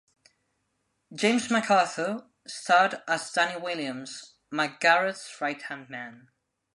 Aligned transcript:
James 1.13 1.51
MacArthur 1.51 2.25
starred 2.47 3.03
as 3.07 3.31
Danny 3.31 3.61
Williams, 3.61 4.33
McGarrett's 4.51 5.39
right-hand 5.39 5.91
man. 5.91 6.29